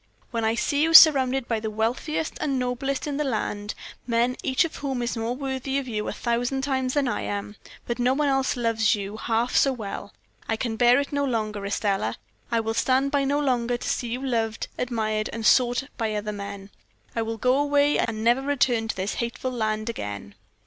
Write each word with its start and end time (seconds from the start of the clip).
When 0.31 0.43
I 0.43 0.55
see 0.55 0.81
you 0.81 0.95
surrounded 0.95 1.47
by 1.47 1.59
the 1.59 1.69
wealthiest 1.69 2.33
and 2.41 2.57
noblest 2.57 3.05
in 3.05 3.17
the 3.17 3.23
land 3.23 3.75
men 4.07 4.35
each 4.41 4.65
of 4.65 4.77
whom 4.77 5.03
is 5.03 5.15
more 5.15 5.35
worthy 5.35 5.77
of 5.77 5.87
you 5.87 6.07
a 6.07 6.11
thousand 6.11 6.63
times 6.63 6.95
than 6.95 7.07
I 7.07 7.21
am 7.21 7.55
but 7.85 7.99
no 7.99 8.15
one 8.15 8.27
else 8.27 8.57
loves 8.57 8.95
you 8.95 9.13
one 9.13 9.23
half 9.25 9.55
so 9.55 9.71
well, 9.71 10.11
I 10.49 10.55
can 10.57 10.75
bear 10.75 10.99
it 10.99 11.13
no 11.13 11.23
longer, 11.23 11.63
Estelle. 11.67 12.15
I 12.51 12.59
will 12.59 12.73
stand 12.73 13.11
by 13.11 13.25
no 13.25 13.39
longer 13.39 13.77
to 13.77 13.87
see 13.87 14.07
you 14.07 14.25
loved, 14.25 14.69
admired, 14.75 15.29
and 15.31 15.45
sought 15.45 15.83
by 15.97 16.15
other 16.15 16.31
men. 16.33 16.71
I 17.15 17.21
will 17.21 17.37
go 17.37 17.55
away, 17.59 17.99
and 17.99 18.23
never 18.23 18.41
return 18.41 18.87
to 18.87 18.95
this 18.95 19.13
hateful 19.21 19.51
land 19.51 19.87
again.' 19.87 20.33